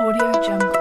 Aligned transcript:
Audio 0.00 0.32
Jungle. 0.40 0.79